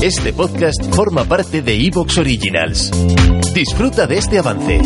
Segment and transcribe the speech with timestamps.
[0.00, 2.92] Este podcast forma parte de Evox Originals.
[3.52, 4.80] Disfruta de este avance.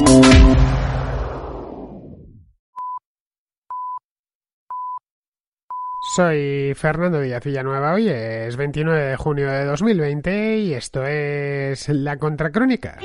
[6.16, 12.98] Soy Fernando Villanueva, hoy es 29 de junio de 2020 y esto es La Contracrónica.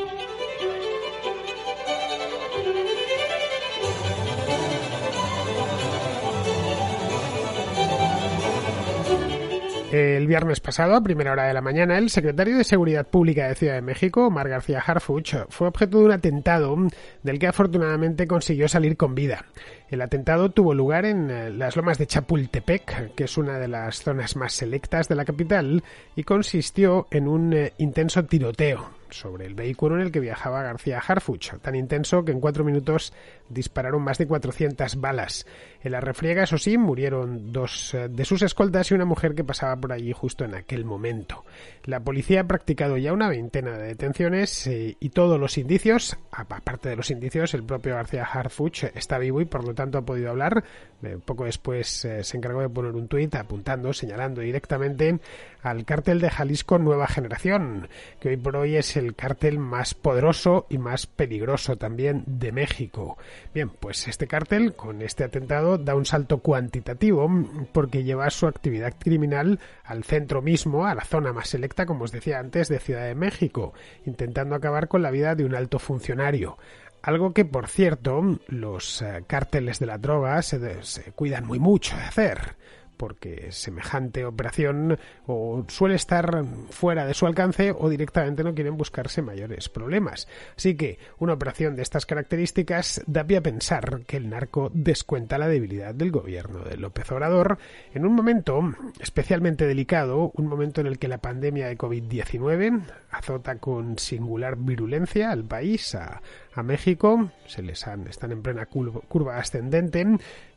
[9.91, 13.55] El viernes pasado, a primera hora de la mañana, el secretario de Seguridad Pública de
[13.55, 16.75] Ciudad de México, Omar García Harfuch, fue objeto de un atentado
[17.23, 19.45] del que afortunadamente consiguió salir con vida.
[19.87, 24.03] El atentado tuvo lugar en eh, las lomas de Chapultepec, que es una de las
[24.03, 25.81] zonas más selectas de la capital,
[26.17, 31.01] y consistió en un eh, intenso tiroteo sobre el vehículo en el que viajaba García
[31.05, 33.13] Harfuch, tan intenso que en cuatro minutos
[33.49, 35.45] dispararon más de 400 balas.
[35.83, 39.43] En la refriega, eso sí, murieron dos eh, de sus escoltas y una mujer que
[39.43, 41.45] pasaba por allí justo en aquel momento.
[41.83, 46.95] La policía ha practicado ya una veintena de detenciones y todos los indicios, aparte de
[46.95, 50.63] los indicios, el propio García Harfuch está vivo y por lo tanto ha podido hablar.
[51.03, 55.19] Eh, poco después eh, se encargó de poner un tuit apuntando, señalando directamente
[55.61, 57.87] al cártel de Jalisco Nueva Generación,
[58.19, 63.17] que hoy por hoy es el cártel más poderoso y más peligroso también de México.
[63.53, 67.29] Bien, pues este cártel con este atentado da un salto cuantitativo
[67.71, 72.11] porque lleva su actividad criminal al centro mismo, a la zona más selecta, como os
[72.11, 73.73] decía antes, de Ciudad de México,
[74.05, 76.57] intentando acabar con la vida de un alto funcionario.
[77.01, 81.95] Algo que, por cierto, los eh, cárteles de la droga se, se cuidan muy mucho
[81.95, 82.57] de hacer
[82.97, 89.21] porque semejante operación o suele estar fuera de su alcance o directamente no quieren buscarse
[89.21, 90.27] mayores problemas.
[90.55, 95.37] Así que una operación de estas características da pie a pensar que el narco descuenta
[95.37, 97.57] la debilidad del gobierno de López Obrador
[97.93, 98.61] en un momento
[98.99, 102.81] especialmente delicado, un momento en el que la pandemia de COVID-19
[103.11, 106.21] azota con singular virulencia al país, a,
[106.63, 110.03] México, se les han, están en plena curva ascendente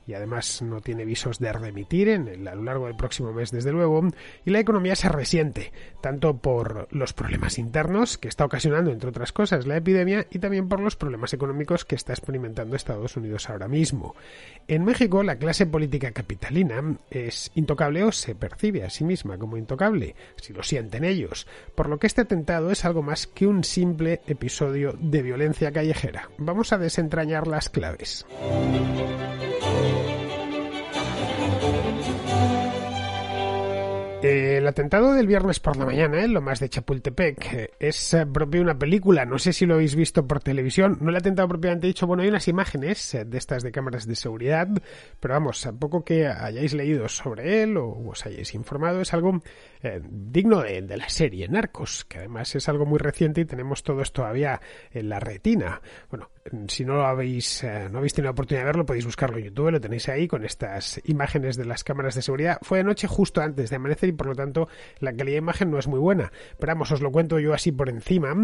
[0.06, 3.72] y además no tiene visos de remitir en a lo largo del próximo mes, desde
[3.72, 4.02] luego,
[4.44, 9.32] y la economía se resiente, tanto por los problemas internos que está ocasionando, entre otras
[9.32, 13.68] cosas, la epidemia, y también por los problemas económicos que está experimentando Estados Unidos ahora
[13.68, 14.14] mismo.
[14.68, 19.56] En México, la clase política capitalina es intocable o se percibe a sí misma como
[19.56, 23.64] intocable, si lo sienten ellos, por lo que este atentado es algo más que un
[23.64, 26.30] simple episodio de violencia callejera.
[26.38, 28.26] Vamos a desentrañar las claves.
[34.22, 38.26] El atentado del viernes por la mañana, en lo más de Chapultepec, eh, es eh,
[38.26, 39.24] propio una película.
[39.24, 40.98] No sé si lo habéis visto por televisión.
[41.00, 42.06] No el atentado propiamente dicho.
[42.06, 44.68] Bueno, hay unas imágenes eh, de estas de cámaras de seguridad,
[45.20, 49.40] pero vamos, a poco que hayáis leído sobre él o os hayáis informado, es algo
[50.02, 54.12] digno de, de, la serie Narcos, que además es algo muy reciente y tenemos todos
[54.12, 54.60] todavía
[54.92, 55.80] en la retina.
[56.10, 56.28] Bueno,
[56.68, 59.70] si no lo habéis, no habéis tenido la oportunidad de verlo, podéis buscarlo en YouTube,
[59.70, 62.58] lo tenéis ahí con estas imágenes de las cámaras de seguridad.
[62.62, 64.68] Fue de noche justo antes de amanecer y por lo tanto
[65.00, 66.32] la calidad de imagen no es muy buena.
[66.58, 68.34] Pero vamos, os lo cuento yo así por encima.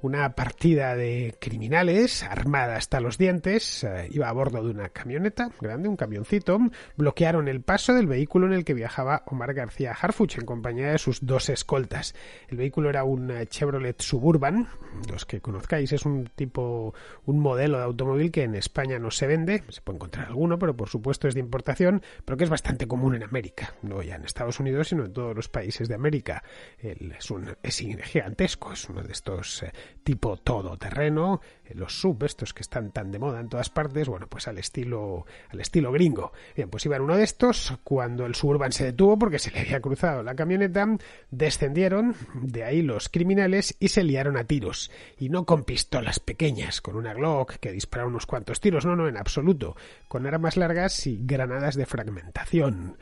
[0.00, 5.50] Una partida de criminales armada hasta los dientes eh, iba a bordo de una camioneta
[5.60, 6.58] grande, un camioncito,
[6.96, 10.98] bloquearon el paso del vehículo en el que viajaba Omar García Harfuch en compañía de
[10.98, 12.14] sus dos escoltas.
[12.48, 14.68] El vehículo era un eh, Chevrolet Suburban,
[15.08, 16.94] los que conozcáis, es un tipo,
[17.26, 20.74] un modelo de automóvil que en España no se vende, se puede encontrar alguno, pero
[20.76, 24.24] por supuesto es de importación, pero que es bastante común en América, no ya en
[24.24, 26.42] Estados Unidos, sino en todos los países de América.
[26.78, 29.72] es, un, es gigantesco, es uno de estos eh,
[30.02, 34.26] tipo todoterreno, eh, los sub, estos que están tan de moda en todas partes, bueno,
[34.26, 36.32] pues al estilo, al estilo gringo.
[36.56, 39.60] Bien, pues iba en uno de estos, cuando el Suburban se detuvo porque se le
[39.60, 40.88] había cruzado la camioneta,
[41.30, 44.90] descendieron de ahí los criminales y se liaron a tiros.
[45.18, 47.12] Y no con pistolas pequeñas, con una
[47.60, 49.76] Que dispara unos cuantos tiros, no, no, en absoluto,
[50.08, 52.96] con armas largas y granadas de fragmentación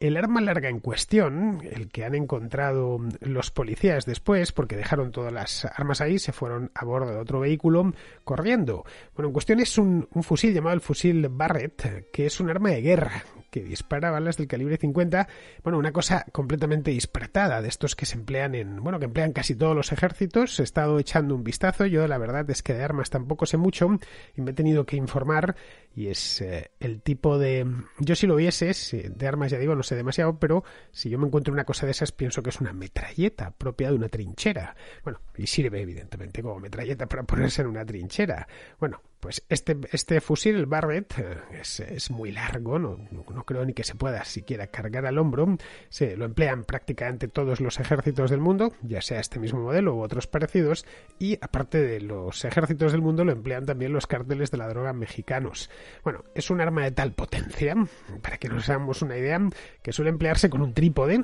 [0.00, 5.32] el arma larga en cuestión, el que han encontrado los policías después, porque dejaron todas
[5.32, 7.92] las armas ahí, se fueron a bordo de otro vehículo
[8.24, 8.84] corriendo.
[9.14, 12.70] Bueno, en cuestión es un, un fusil llamado el fusil Barrett, que es un arma
[12.70, 15.28] de guerra que dispara balas del calibre 50,
[15.62, 19.54] bueno, una cosa completamente disparatada, de estos que se emplean en, bueno, que emplean casi
[19.54, 23.10] todos los ejércitos, he estado echando un vistazo, yo la verdad es que de armas
[23.10, 23.88] tampoco sé mucho.
[24.36, 25.56] Y me he tenido que informar
[25.98, 27.66] y es eh, el tipo de,
[27.98, 30.62] yo si lo vieses, de armas ya digo, no sé demasiado, pero
[30.92, 33.96] si yo me encuentro una cosa de esas pienso que es una metralleta propia de
[33.96, 38.46] una trinchera, bueno, y sirve evidentemente como metralleta para ponerse en una trinchera,
[38.78, 43.72] bueno, Pues este, este fusil, el Barrett, eh, es, muy largo, no, no, creo ni
[43.72, 45.58] que se pueda siquiera cargar al hombro.
[45.88, 50.02] Se lo emplean prácticamente todos los ejércitos del mundo, ya sea este mismo modelo u
[50.02, 50.86] otros parecidos,
[51.18, 54.92] y aparte de los ejércitos del mundo lo emplean también los cárteles de la droga
[54.92, 55.68] mexicanos.
[56.04, 57.74] Bueno, es un arma de tal potencia,
[58.22, 59.40] para que nos hagamos una idea,
[59.82, 61.22] que suele emplearse con un trípode,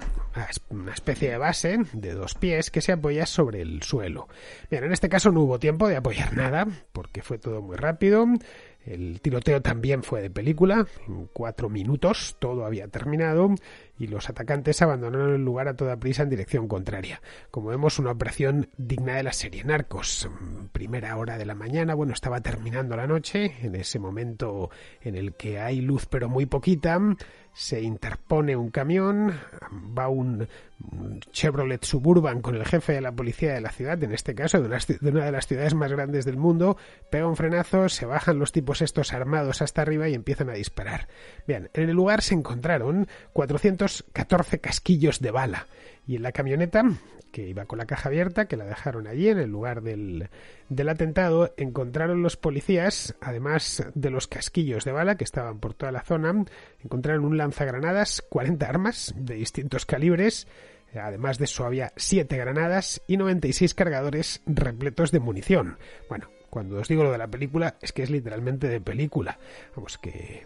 [0.70, 4.28] una especie de base de dos pies que se apoya sobre el suelo.
[4.70, 8.26] Bien, en este caso no hubo tiempo de apoyar nada, porque fue todo muy rápido.
[8.84, 13.54] El tiroteo también fue de película, en cuatro minutos todo había terminado
[13.98, 17.22] y los atacantes abandonaron el lugar a toda prisa en dirección contraria.
[17.50, 20.28] Como vemos, una operación digna de la serie Narcos.
[20.72, 24.53] Primera hora de la mañana, bueno, estaba terminando la noche, en ese momento
[25.02, 27.00] en el que hay luz pero muy poquita,
[27.52, 29.32] se interpone un camión,
[29.96, 30.48] va un,
[31.30, 34.66] Chevrolet Suburban con el jefe de la policía de la ciudad, en este caso de
[34.66, 36.76] una, de las ciudades más grandes del mundo,
[37.10, 41.08] pega un frenazo, se bajan los tipos estos armados hasta arriba y empiezan a disparar.
[41.46, 45.66] Bien, en el lugar se encontraron 414 casquillos de bala
[46.06, 46.84] y en la camioneta
[47.34, 50.28] que iba con la caja abierta, que la dejaron allí en el lugar del,
[50.68, 55.90] del atentado, encontraron los policías, además de los casquillos de bala que estaban por toda
[55.90, 56.44] la zona,
[56.84, 60.46] encontraron un lanzagranadas, 40 armas de distintos calibres,
[61.00, 65.78] Además de eso había 7 granadas y 96 cargadores repletos de munición.
[66.08, 69.36] Bueno, cuando os digo lo de la película es que es literalmente de película.
[69.74, 70.44] Vamos, que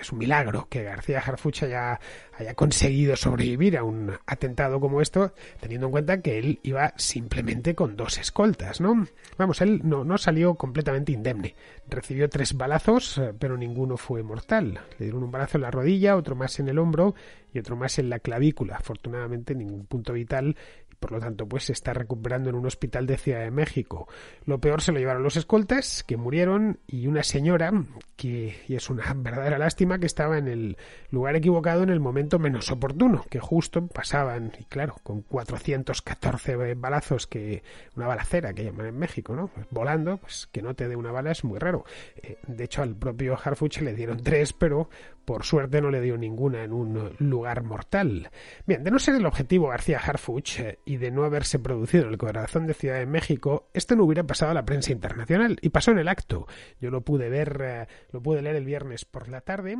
[0.00, 1.98] es un milagro que García Harfuch haya,
[2.38, 7.74] haya conseguido sobrevivir a un atentado como esto, teniendo en cuenta que él iba simplemente
[7.74, 9.04] con dos escoltas, ¿no?
[9.36, 11.56] Vamos, él no, no salió completamente indemne.
[11.88, 14.78] Recibió tres balazos, eh, pero ninguno fue mortal.
[14.96, 17.16] Le dieron un balazo en la rodilla, otro más en el hombro
[17.52, 18.76] y otro más en la clavícula.
[18.76, 20.54] Afortunadamente, ningún punto vital
[21.02, 24.08] por lo tanto, pues se está recuperando en un hospital de Ciudad de México.
[24.46, 27.72] Lo peor se lo llevaron los escoltas, que murieron, y una señora,
[28.16, 30.76] que es una verdadera lástima, que estaba en el
[31.10, 37.26] lugar equivocado en el momento menos oportuno, que justo pasaban, y claro, con 414 balazos,
[37.26, 37.64] que
[37.96, 39.48] una balacera que llaman en México, ¿no?
[39.48, 41.84] Pues volando, pues que no te dé una bala es muy raro.
[42.14, 44.88] Eh, de hecho, al propio Harfuch le dieron tres, pero
[45.32, 48.30] por suerte no le dio ninguna en un lugar mortal.
[48.66, 52.10] Bien, de no ser el objetivo García Harfuch eh, y de no haberse producido en
[52.10, 55.70] el corazón de Ciudad de México, esto no hubiera pasado a la prensa internacional y
[55.70, 56.46] pasó en el acto.
[56.82, 59.78] Yo lo pude ver, eh, lo pude leer el viernes por la tarde.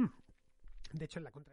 [0.94, 1.52] De hecho, en la contra